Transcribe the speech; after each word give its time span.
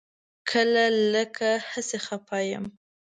کله 0.49 0.83
لکه 1.13 1.49
هسې 1.71 1.97
خپه 2.05 2.37
یم. 2.51 2.65